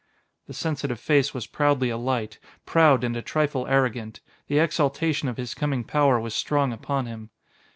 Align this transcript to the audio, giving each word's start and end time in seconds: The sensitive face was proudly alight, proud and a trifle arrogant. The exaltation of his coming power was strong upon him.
The 0.47 0.55
sensitive 0.55 0.99
face 0.99 1.31
was 1.31 1.45
proudly 1.45 1.91
alight, 1.91 2.39
proud 2.65 3.03
and 3.03 3.15
a 3.15 3.21
trifle 3.21 3.67
arrogant. 3.67 4.19
The 4.47 4.57
exaltation 4.57 5.29
of 5.29 5.37
his 5.37 5.53
coming 5.53 5.83
power 5.83 6.19
was 6.19 6.33
strong 6.33 6.73
upon 6.73 7.05
him. 7.05 7.29